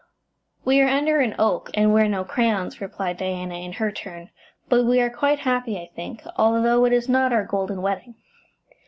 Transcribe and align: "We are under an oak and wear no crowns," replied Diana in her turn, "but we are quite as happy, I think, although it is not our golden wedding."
"We 0.65 0.81
are 0.81 0.87
under 0.87 1.19
an 1.19 1.35
oak 1.37 1.69
and 1.75 1.93
wear 1.93 2.07
no 2.09 2.23
crowns," 2.23 2.81
replied 2.81 3.17
Diana 3.17 3.53
in 3.53 3.73
her 3.73 3.91
turn, 3.91 4.31
"but 4.67 4.83
we 4.83 4.99
are 4.99 5.11
quite 5.11 5.37
as 5.37 5.43
happy, 5.45 5.77
I 5.77 5.91
think, 5.95 6.23
although 6.37 6.85
it 6.85 6.91
is 6.91 7.07
not 7.07 7.31
our 7.31 7.45
golden 7.45 7.83
wedding." 7.83 8.15